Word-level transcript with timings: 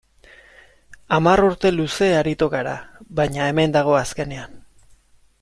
Hamar 1.17 1.43
urte 1.49 1.71
luze 1.75 2.09
aritu 2.21 2.49
g 2.55 2.59
ara, 2.61 2.73
baina 3.21 3.47
hemen 3.53 3.77
dago 3.77 3.95
azkenean. 4.01 4.59